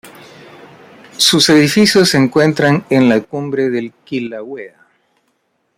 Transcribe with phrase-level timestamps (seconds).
[1.15, 4.87] Sus edificios se encuentran en la cumbre del Kilauea.